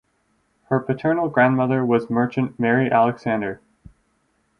Her 0.69 0.79
paternal 0.79 1.29
grandmother 1.29 1.85
was 1.85 2.09
merchant 2.09 2.59
Mary 2.59 2.89
Alexander. 2.91 3.61